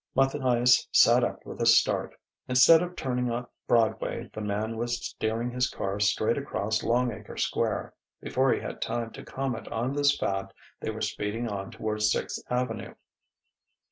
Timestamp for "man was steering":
4.41-5.51